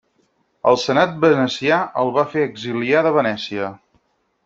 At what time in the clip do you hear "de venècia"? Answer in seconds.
3.11-3.73